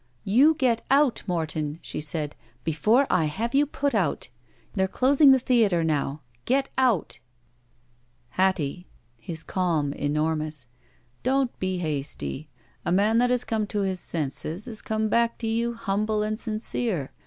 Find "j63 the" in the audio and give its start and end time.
7.19-7.19